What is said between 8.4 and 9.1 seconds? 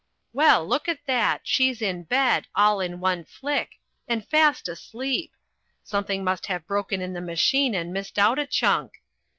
chunk.